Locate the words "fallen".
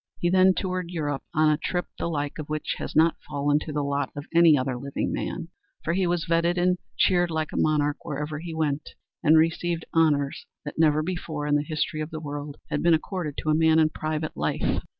3.29-3.59